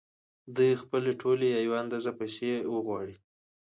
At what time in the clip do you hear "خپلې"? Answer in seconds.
0.83-1.11